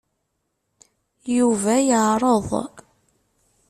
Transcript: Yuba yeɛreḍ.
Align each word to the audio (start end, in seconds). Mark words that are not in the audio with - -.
Yuba 1.35 1.73
yeɛreḍ. 1.87 2.47